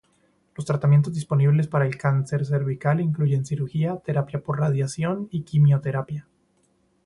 [0.55, 6.27] Los tratamientos disponibles para el cáncer cervical incluyen cirugía, terapia por radiación y quimioterapia.